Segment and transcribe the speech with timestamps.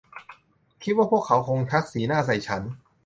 [0.83, 2.63] คิดว่าพวกเขาคงชักสีหน้าใส่ฉัน